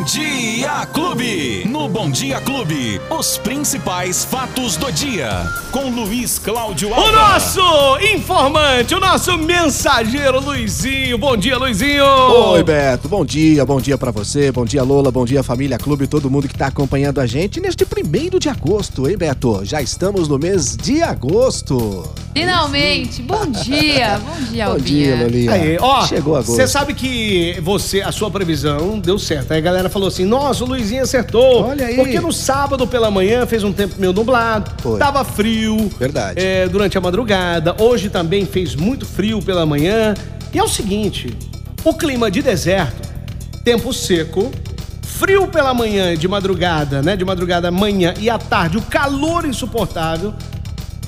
[0.00, 1.64] Bom Dia Clube.
[1.68, 5.28] No Bom Dia Clube, os principais fatos do dia.
[5.70, 7.10] Com Luiz Cláudio Alves.
[7.10, 11.18] O nosso informante, o nosso mensageiro Luizinho.
[11.18, 12.02] Bom dia, Luizinho.
[12.02, 13.10] Oi, Beto.
[13.10, 16.48] Bom dia, bom dia para você, bom dia, Lola, bom dia, família Clube, todo mundo
[16.48, 19.62] que tá acompanhando a gente neste primeiro de agosto, hein, Beto?
[19.66, 22.08] Já estamos no mês de agosto.
[22.32, 25.16] Finalmente, bom dia, bom dia, Bom Albinha.
[25.16, 25.52] dia, Lolinha.
[25.52, 26.52] Aí, ó, Chegou agosto.
[26.54, 29.50] você sabe que você, a sua previsão deu certo.
[29.52, 31.64] Aí a galera falou assim: nossa, o Luizinho acertou.
[31.66, 31.96] Olha aí.
[31.96, 34.98] Porque no sábado pela manhã fez um tempo meio nublado, Foi.
[34.98, 35.90] tava frio.
[35.98, 36.40] Verdade.
[36.40, 37.74] é, durante a madrugada.
[37.82, 40.14] Hoje também fez muito frio pela manhã.
[40.54, 41.36] E é o seguinte:
[41.84, 43.08] o clima de deserto,
[43.64, 44.52] tempo seco.
[45.02, 47.14] Frio pela manhã, de madrugada, né?
[47.14, 50.32] De madrugada, manhã e à tarde, o calor insuportável.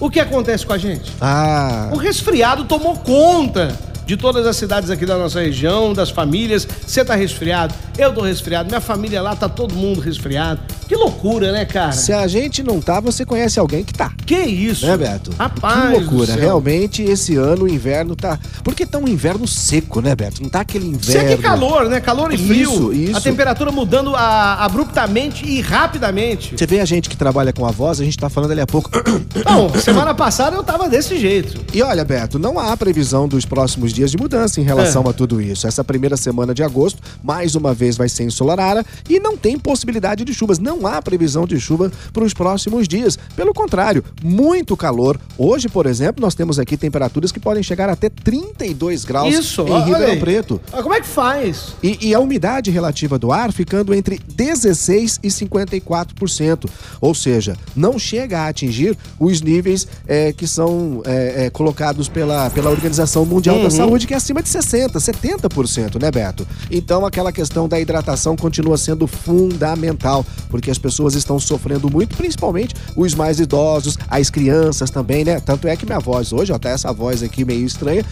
[0.02, 1.12] O que acontece com a gente?
[1.20, 3.72] Ah, O resfriado tomou conta
[4.04, 6.66] de todas as cidades aqui da nossa região, das famílias.
[6.84, 10.60] Você tá resfriado, eu tô resfriado, minha família lá tá todo mundo resfriado.
[10.92, 11.92] Que loucura, né, cara?
[11.92, 14.12] se a gente não tá, você conhece alguém que tá.
[14.26, 14.86] Que isso?
[14.86, 15.30] Né, Beto?
[15.38, 16.34] Rapaz, que loucura.
[16.34, 18.38] Realmente, esse ano o inverno tá.
[18.62, 20.42] Porque tá um inverno seco, né, Beto?
[20.42, 21.02] Não tá aquele inverno.
[21.10, 21.98] Seca e calor, né?
[21.98, 22.70] Calor e frio.
[22.70, 23.16] Isso, isso.
[23.16, 26.58] A temperatura mudando a- abruptamente e rapidamente.
[26.58, 28.66] Você vê a gente que trabalha com a voz, a gente tá falando ali a
[28.66, 28.90] pouco.
[29.46, 31.58] Não, semana passada eu tava desse jeito.
[31.74, 35.08] E olha, Beto, não há previsão dos próximos dias de mudança em relação É.
[35.08, 35.66] a tudo isso.
[35.66, 40.22] Essa primeira semana de agosto, mais uma vez, vai ser ensolarada e não tem possibilidade
[40.22, 40.58] de chuvas.
[40.58, 43.18] Não há previsão de chuva para os próximos dias.
[43.36, 45.18] Pelo contrário, muito calor.
[45.36, 49.84] Hoje, por exemplo, nós temos aqui temperaturas que podem chegar até 32 graus Isso, em
[49.84, 50.18] Ribeirão.
[50.20, 50.60] Preto.
[50.72, 51.74] Ah, Como é que faz?
[51.82, 56.68] E, e a umidade relativa do ar ficando entre 16% e 54%.
[57.00, 62.50] Ou seja, não chega a atingir os níveis é, que são é, é, colocados pela,
[62.50, 66.46] pela Organização Mundial da Saúde, que é acima de 60%, 70%, né, Beto?
[66.70, 72.74] Então aquela questão da hidratação continua sendo fundamental, porque as pessoas estão sofrendo muito, principalmente
[72.96, 75.40] os mais idosos, as crianças também, né?
[75.40, 78.04] Tanto é que minha voz hoje, ó, tá essa voz aqui meio estranha.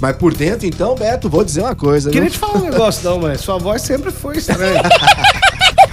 [0.00, 2.10] Mas por dentro, então, Beto, vou dizer uma coisa.
[2.10, 2.32] Queria viu?
[2.32, 4.82] te falar um negócio, não, mas sua voz sempre foi estranha.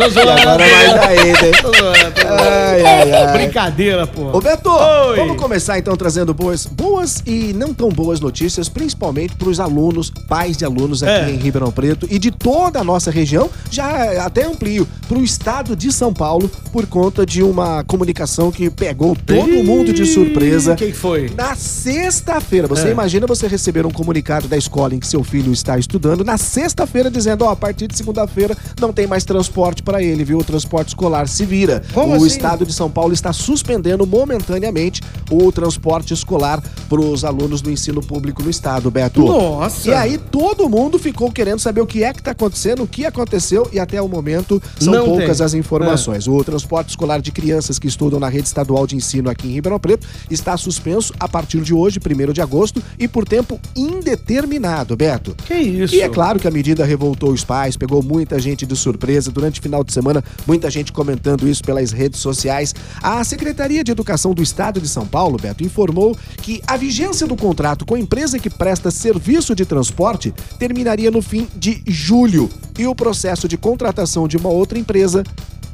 [0.01, 0.31] Tô zoando.
[0.31, 1.53] agora mais ainda, hein?
[1.62, 2.41] Tô zoando, tô zoando.
[2.44, 3.34] Ai, ai, ai.
[3.38, 4.35] Brincadeira, pô.
[4.35, 5.16] Ô Beto, Oi.
[5.17, 10.12] vamos começar então trazendo boas, boas e não tão boas notícias, principalmente para os alunos,
[10.28, 11.34] pais de alunos aqui É.
[11.34, 15.75] em Ribeirão Preto e de toda a nossa região, já até amplio, para o estado
[15.75, 20.73] de São Paulo, por conta de uma comunicação que pegou todo Ih, mundo de surpresa.
[20.73, 21.29] O que que foi?
[21.35, 22.91] Na sexta-feira, você É.
[22.91, 27.09] imagina você receber um comunicado da escola em que seu filho está estudando, na sexta-feira
[27.12, 30.38] dizendo, ó, a partir de segunda-feira não tem mais transporte para ele, viu?
[30.38, 31.81] O transporte escolar se vira.
[31.94, 32.28] Como o assim?
[32.28, 38.01] estado de São Paulo está suspendendo momentaneamente o transporte escolar para os alunos do ensino
[38.01, 39.24] público no estado, Beto.
[39.24, 39.90] Nossa.
[39.90, 43.06] E aí todo mundo ficou querendo saber o que é que está acontecendo, o que
[43.06, 45.46] aconteceu e até o momento são Não poucas tem.
[45.46, 46.28] as informações.
[46.28, 49.80] O transporte escolar de crianças que estudam na rede estadual de ensino aqui em Ribeirão
[49.80, 55.35] Preto está suspenso a partir de hoje, 1 de agosto, e por tempo indeterminado, Beto.
[55.46, 55.96] Que isso?
[55.96, 59.31] E é claro que a medida revoltou os pais, pegou muita gente de surpresa.
[59.31, 62.74] Durante o final de semana, muita gente comentando isso pelas redes sociais.
[63.02, 67.36] A Secretaria de Educação do Estado de São Paulo, Beto, informou que a vigência do
[67.36, 72.50] contrato com a empresa que presta serviço de transporte terminaria no fim de julho.
[72.78, 75.24] E o processo de contratação de uma outra empresa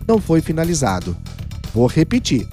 [0.07, 1.15] não foi finalizado.
[1.73, 2.47] Vou repetir.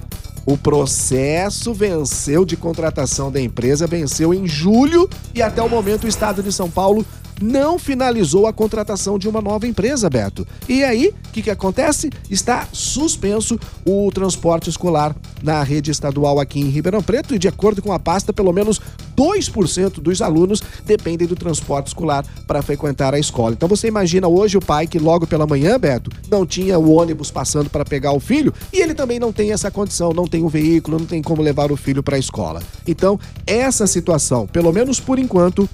[0.45, 6.07] O processo venceu de contratação da empresa, venceu em julho e até o momento o
[6.07, 7.03] estado de São Paulo
[7.41, 10.47] não finalizou a contratação de uma nova empresa, Beto.
[10.67, 12.09] E aí, o que, que acontece?
[12.29, 17.81] Está suspenso o transporte escolar na rede estadual aqui em Ribeirão Preto e, de acordo
[17.81, 18.79] com a pasta, pelo menos
[19.15, 23.53] 2% dos alunos dependem do transporte escolar para frequentar a escola.
[23.53, 27.31] Então você imagina hoje o pai que logo pela manhã, Beto, não tinha o ônibus
[27.31, 30.49] passando para pegar o filho e ele também não tem essa condição, não tem um
[30.49, 32.61] veículo, não tem como levar o filho para a escola.
[32.85, 35.69] Então, essa situação, pelo menos por enquanto,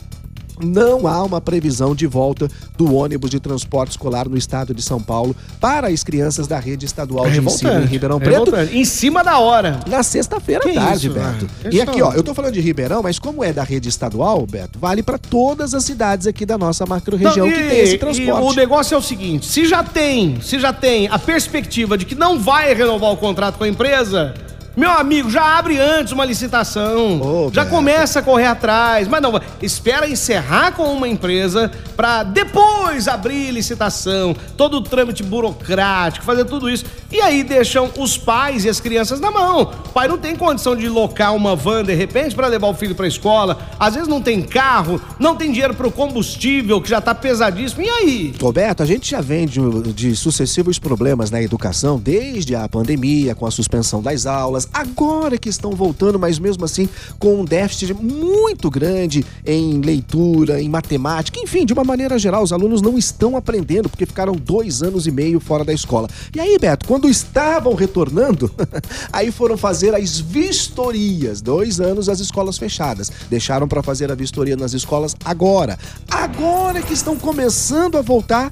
[0.63, 5.01] não há uma previsão de volta do ônibus de transporte escolar no estado de São
[5.01, 8.45] Paulo para as crianças da rede estadual de ensino em Ribeirão Preto.
[8.45, 8.77] revoltante.
[8.77, 9.79] Em cima da hora.
[9.87, 11.47] Na sexta-feira à tarde, isso, Beto.
[11.63, 11.75] velho?
[11.75, 14.79] E aqui, ó, eu tô falando de Ribeirão, mas como é da rede estadual, Beto,
[14.79, 18.47] vale para todas as cidades aqui da nossa macro-região que tem esse e transporte.
[18.47, 22.15] o negócio é o seguinte: se já tem, se já tem a perspectiva de que
[22.15, 24.33] não vai renovar o contrato com a empresa,
[24.75, 27.19] Meu amigo, já abre antes uma licitação.
[27.21, 29.07] Ô, já começa a correr atrás.
[29.07, 36.25] Mas não, espera encerrar com uma empresa pra depois abrir licitação, todo o trâmite burocrático,
[36.25, 36.85] fazer tudo isso.
[37.11, 39.63] E aí deixam os pais e as crianças na mão.
[39.63, 42.95] O pai não tem condição de locar uma van de repente pra levar o filho
[42.95, 43.59] pra escola.
[43.77, 47.81] Às vezes não tem carro, não tem dinheiro pro combustível, que já tá pesadíssimo.
[47.81, 48.33] E aí?
[48.41, 49.59] Roberto, a gente já vem de,
[49.93, 55.49] de sucessivos problemas na educação, desde a pandemia, com a suspensão das aulas, agora que
[55.49, 56.87] estão voltando, mas mesmo assim
[57.19, 62.53] com um déficit muito grande em leitura, em matemática, enfim, de uma maneira geral, os
[62.53, 66.09] alunos não estão aprendendo porque ficaram dois anos e meio fora da escola.
[66.35, 68.51] E aí, Beto, quando estavam retornando,
[69.11, 71.41] aí foram fazer as vistorias.
[71.41, 73.11] Dois anos as escolas fechadas.
[73.29, 75.77] Deixaram para fazer a vistoria nas escolas agora.
[76.09, 78.51] Agora que estão começando a voltar,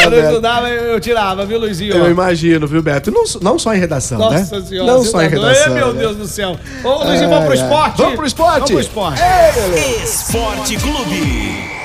[0.01, 1.95] Quando eu estudava, eu, eu tirava, viu, Luizinho?
[1.95, 3.11] Eu imagino, viu, Beto?
[3.11, 4.39] Não, não só em redação, né?
[4.39, 4.91] Nossa senhora.
[4.91, 5.73] Não só em tá redação.
[5.73, 5.99] Ai, meu né?
[5.99, 6.57] Deus do céu.
[6.83, 7.97] Ô, Luizinho, vamos pro esporte?
[7.97, 8.53] Vamos pro esporte?
[8.53, 9.21] Vamos pro esporte.
[10.03, 11.77] Esporte Clube.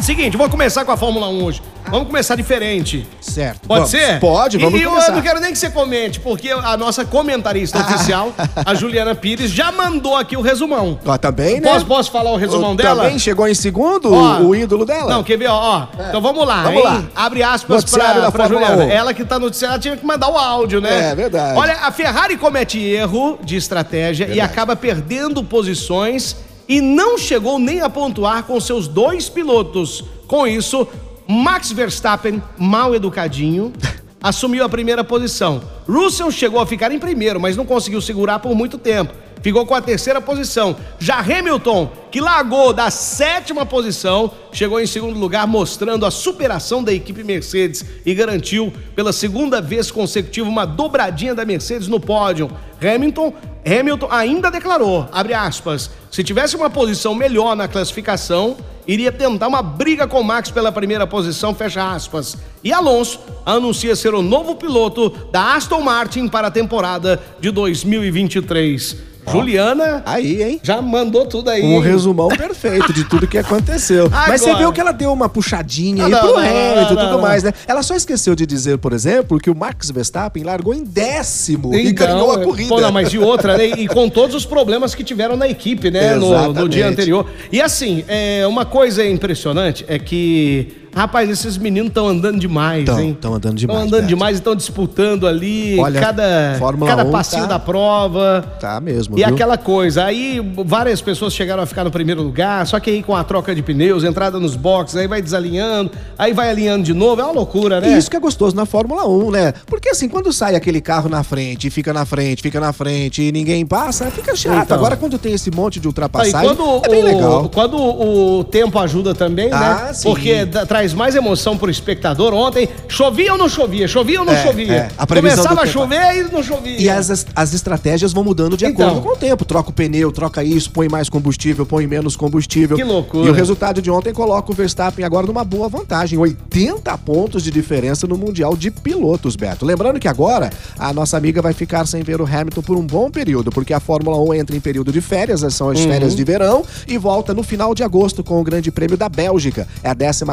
[0.00, 1.62] Seguinte, vou começar com a Fórmula 1 hoje.
[1.88, 3.06] Vamos começar diferente.
[3.20, 3.60] Certo.
[3.66, 3.90] Pode vamos.
[3.90, 4.18] ser?
[4.18, 5.08] Pode, vamos e, e começar.
[5.08, 8.32] eu não quero nem que você comente, porque a nossa comentarista oficial,
[8.66, 10.98] a Juliana Pires, já mandou aqui o resumão.
[11.06, 11.70] Ó, também, né?
[11.72, 13.04] Posso, posso falar o resumão O- dela?
[13.04, 15.08] Também chegou em segundo Ó, o, ídolo dela?
[15.10, 15.86] Não, quer ver, ó, ó.
[16.08, 16.84] Então vamos lá, Vamos hein?
[16.84, 17.04] lá.
[17.14, 18.84] Abre aspas Noticiário pra, pra Juliana.
[18.84, 18.90] 1.
[18.90, 21.10] Ela que tá noticiando, ela tinha que mandar o áudio, né?
[21.10, 21.56] É, verdade.
[21.58, 26.36] Olha, a Ferrari comete erro de estratégia e acaba perdendo posições
[26.68, 30.04] e não chegou nem a pontuar com seus dois pilotos.
[30.26, 30.88] Com isso,
[31.28, 33.72] Max Verstappen, mal educadinho,
[34.22, 35.62] assumiu a primeira posição.
[35.88, 39.12] Russell chegou a ficar em primeiro, mas não conseguiu segurar por muito tempo.
[39.46, 40.74] Ficou com a terceira posição.
[40.98, 46.92] Já Hamilton, que largou da sétima posição, chegou em segundo lugar, mostrando a superação da
[46.92, 52.50] equipe Mercedes e garantiu pela segunda vez consecutiva uma dobradinha da Mercedes no pódio.
[52.82, 53.32] Hamilton,
[53.64, 59.62] Hamilton ainda declarou, abre aspas, se tivesse uma posição melhor na classificação, iria tentar uma
[59.62, 62.36] briga com Max pela primeira posição, fecha aspas.
[62.64, 69.14] E Alonso anuncia ser o novo piloto da Aston Martin para a temporada de 2023.
[69.30, 70.60] Juliana Aí, hein?
[70.62, 71.62] já mandou tudo aí.
[71.62, 74.08] Um resumão perfeito de tudo que aconteceu.
[74.28, 74.64] Mas você Agora.
[74.64, 77.20] viu que ela deu uma puxadinha aí Não, pro não, Hamilton e tudo não.
[77.20, 77.52] mais, né?
[77.66, 81.88] Ela só esqueceu de dizer, por exemplo, que o Max Verstappen largou em décimo e
[81.88, 82.68] Então, ganhou a corrida.
[82.68, 83.66] Pô, não, mas de outra, né?
[83.76, 86.14] E com todos os problemas que tiveram na equipe, né?
[86.14, 87.26] No, no dia anterior.
[87.52, 92.98] E assim, é, uma coisa impressionante é que, rapaz, esses meninos estão andando demais, Tão,
[93.00, 93.16] hein?
[93.20, 97.10] tão andando demais, Estão andando demais e estão disputando ali Olha, cada, Fórmula cada 1
[97.10, 98.44] passinho tá- da prova.
[98.58, 99.34] Tá mesmo, E viu?
[99.34, 103.14] aquela coisa, aí várias pessoas chegaram a ficar no primeiro lugar, só que aí com
[103.14, 107.20] a troca de pneus, entrada nos boxes, aí vai desalinhando, aí vai alinhando de novo,
[107.20, 107.90] é uma loucura, né?
[107.90, 109.52] E isso que é gostoso na Fórmula 1, né?
[109.66, 113.32] Porque assim, quando sai aquele carro na frente, fica na frente, fica na frente e
[113.32, 114.64] ninguém passa, fica chato.
[114.64, 114.76] Então.
[114.78, 117.50] Agora quando tem esse monte de Aí, ultrapassagem, quando, é bem o, legal.
[117.52, 119.92] quando o tempo ajuda também, Ah, né?
[119.92, 120.08] sim.
[120.08, 122.32] Porque traz traz mais emoção pro espectador.
[122.32, 123.88] Ontem, chovia ou não chovia?
[123.88, 124.72] Chovia ou não É, chovia?
[124.72, 124.88] é.
[124.96, 126.78] A Começava a chover e não chovia.
[126.78, 128.86] E as, as estratégias vão mudando de Então.
[128.86, 129.44] acordo com o tempo.
[129.44, 132.76] Troca o pneu, troca isso, põe mais combustível, põe menos combustível.
[132.76, 133.26] Que loucura.
[133.26, 136.18] E o resultado de ontem coloca o Verstappen agora numa boa vantagem.
[136.18, 139.64] 80 pontos de diferença no Mundial de Pilotos, Beto.
[139.64, 143.10] Lembrando que agora a nossa amiga vai ficar sem ver o Hamilton por um bom
[143.10, 146.64] período, porque a Fórmula 1 entra em período de férias, são as férias de verão,
[146.86, 149.66] e volta no final de agosto com o Grande Prêmio da Bélgica.
[149.82, 150.24] É a 14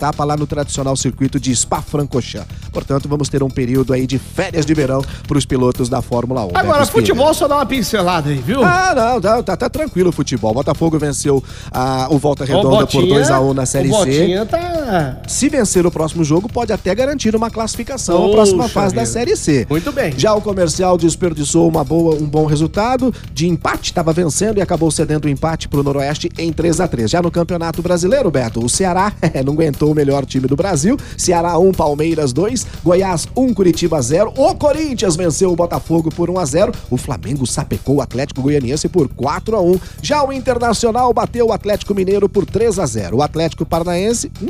[0.00, 2.48] etapa lá no tradicional circuito de Spa-Francorchamps.
[2.72, 6.46] Portanto, vamos ter um período aí de férias de verão para os pilotos da Fórmula
[6.46, 6.48] 1.
[6.54, 6.86] Agora, Beto Spinner.
[6.86, 8.64] futebol só dá uma pincelada aí, viu?
[8.64, 10.54] Ah, não, tá, tá, tá tranquilo o futebol.
[10.54, 14.46] Botafogo venceu a, o Volta Redonda por Botinha, 2x1 na Série o C.
[14.46, 15.18] Tá...
[15.28, 19.02] Se vencer o próximo jogo, pode até garantir uma classificação à Poxa próxima fase da
[19.02, 19.12] vida.
[19.12, 19.66] Série C.
[19.68, 20.14] Muito bem.
[20.16, 24.90] Já o comercial desperdiçou uma boa, um bom resultado de empate, estava vencendo e acabou
[24.90, 28.64] cedendo o empate para o Noroeste em 3 a 3 Já no Campeonato Brasileiro, Beto,
[28.64, 29.12] o Ceará
[29.44, 30.96] não aguentou o melhor time do Brasil.
[31.16, 34.32] Ceará 1, Palmeiras 2, Goiás 1, Curitiba 0.
[34.36, 38.88] O Corinthians venceu o Botafogo por 1 a 0 O Flamengo sapecou o Atlético Goianiense
[38.88, 43.16] por 4 a 1 Já o Internacional bateu o Atlético Mineiro por 3 a 0
[43.16, 44.30] O Atlético Paranaense.
[44.42, 44.48] hum,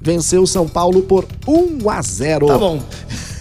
[0.00, 2.82] Venceu o São Paulo por 1 a 0 Tá bom.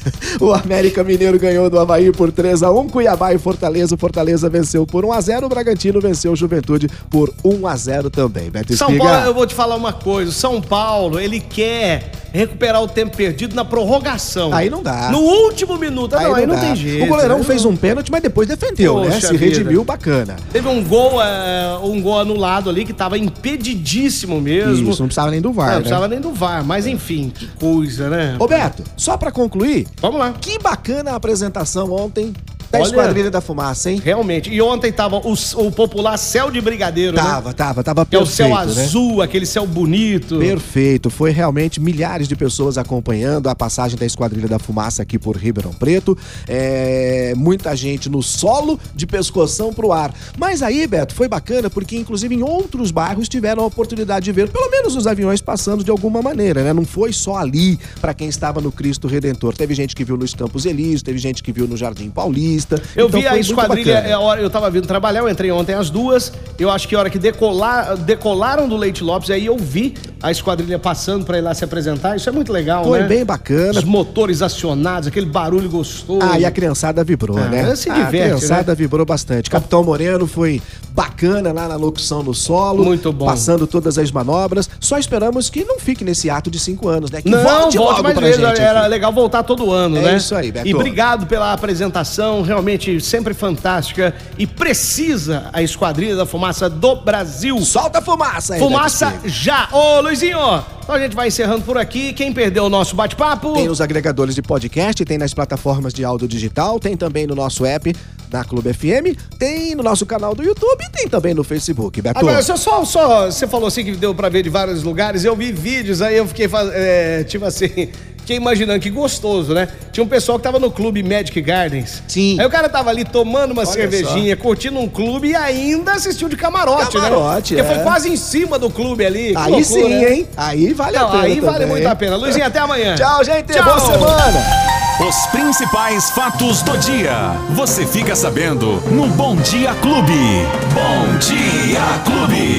[0.39, 3.95] o América Mineiro ganhou do Havaí por 3 a 1 Cuiabá e Fortaleza.
[3.95, 7.75] O Fortaleza venceu por 1 a 0 O Bragantino venceu o Juventude por 1 a
[7.75, 8.49] 0 também.
[8.49, 9.09] Beto São Espiga.
[9.09, 10.29] Paulo, eu vou te falar uma coisa.
[10.29, 14.53] O São Paulo, ele quer recuperar o tempo perdido na prorrogação.
[14.53, 15.09] Aí não dá.
[15.11, 16.15] No último minuto.
[16.15, 16.61] não, aí não dá.
[16.61, 17.05] tem jeito.
[17.05, 17.43] O goleirão né?
[17.43, 19.11] fez um pênalti, mas depois defendeu, né?
[19.11, 19.57] Poxa Se vida.
[19.57, 20.35] redimiu bacana.
[20.51, 24.89] Teve um gol, é, um gol anulado ali que tava impedidíssimo mesmo.
[24.89, 25.79] Isso, não precisava nem do VAR, Não, né?
[25.81, 28.35] precisava nem do VAR, mas enfim, que coisa, né?
[28.39, 30.33] Roberto, só pra concluir, Vamos lá.
[30.39, 32.33] que bacana a apresentação ontem
[32.71, 32.87] da Olha.
[32.87, 34.01] Esquadrilha da Fumaça, hein?
[34.03, 34.49] Realmente.
[34.49, 37.21] E ontem tava o, o popular céu de brigadeiro, né?
[37.21, 38.83] Tava, tava, tava Que é o perfeito, céu né?
[38.83, 40.39] azul, aquele céu bonito.
[40.39, 45.35] Perfeito, foi realmente milhares de pessoas acompanhando a passagem da Esquadrilha da Fumaça aqui por
[45.35, 46.17] Ribeirão Preto.
[46.47, 50.13] É, muita gente no solo de pescoção pro ar.
[50.37, 54.49] Mas aí, Beto, foi bacana porque, inclusive, em outros bairros tiveram a oportunidade de ver
[54.49, 56.71] pelo menos os aviões passando de alguma maneira, né?
[56.71, 59.55] Não foi só ali para quem estava no Cristo Redentor.
[59.55, 62.60] Teve gente que viu nos Campos Elíseos, teve gente que viu no Jardim Paulista.
[62.95, 65.73] Eu Então vi a foi esquadrilha, é a eu tava vindo trabalhar, eu entrei ontem
[65.73, 66.31] às duas.
[66.59, 70.29] Eu acho que a hora que decolar, decolaram do Leite Lopes, aí eu vi a
[70.31, 72.15] esquadrilha passando pra ir lá se apresentar.
[72.15, 73.07] Isso é muito legal, Foi né?
[73.07, 73.71] bem bacana.
[73.79, 76.19] Os motores acionados, aquele barulho gostoso.
[76.21, 77.75] Ah, e a criançada vibrou, Ah, né?
[77.75, 79.49] se a diverte, criançada vibrou bastante.
[79.49, 80.61] Capitão Moreno foi
[80.93, 82.83] bacana lá na locução no solo.
[82.83, 83.25] Muito bom.
[83.25, 84.69] Passando todas as manobras.
[84.79, 87.21] Só esperamos que não fique nesse ato de cinco anos, né?
[87.21, 88.35] Que Não, volte, volte mais vezes.
[88.41, 88.89] gente Era aqui.
[88.89, 90.17] legal voltar todo ano, É né?
[90.17, 90.67] isso aí, Beto.
[90.67, 97.57] E obrigado pela apresentação, realmente sempre fantástica e precisa a Esquadrilha da Fumaça do Brasil.
[97.61, 99.69] Solta a fumaça aí, Fumaça já!
[99.71, 100.37] Ô, Luizinho,
[100.83, 102.11] então a gente vai encerrando por aqui.
[102.13, 103.53] Quem perdeu o nosso bate-papo?
[103.53, 107.65] Tem nos agregadores de podcast, tem nas plataformas de áudio digital, tem também no nosso
[107.65, 107.95] app
[108.29, 112.17] da Clube FM, tem no nosso canal do YouTube e tem também no Facebook, Beto.
[112.17, 115.35] Agora, só, só, só- você falou assim que deu pra ver de vários lugares, eu
[115.35, 117.89] vi vídeos, aí eu fiquei, é, tipo assim,
[118.31, 119.67] fiquei imaginando que gostoso, né?
[119.91, 122.01] Tinha um pessoal que tava no clube Magic Gardens.
[122.07, 122.39] Sim.
[122.39, 126.29] Aí o cara tava ali tomando uma Olha cervejinha, curtindo um clube e ainda assistiu
[126.29, 127.61] de camarote, Camarote, né?
[127.63, 127.75] Porque é.
[127.75, 129.33] foi quase em cima do clube ali.
[129.35, 130.13] Aí loucura, sim, né?
[130.13, 130.27] hein?
[130.37, 131.67] Aí vale a Não, pena aí vale também.
[131.67, 132.15] muito a pena.
[132.15, 132.95] Luizinho, até amanhã.
[132.95, 133.51] Tchau, gente.
[133.51, 133.63] Tchau.
[133.63, 134.71] Boa semana.
[135.07, 137.33] Os principais fatos do dia.
[137.49, 140.45] Você fica sabendo no Bom Dia Clube.
[140.73, 142.51] Bom Dia Clube.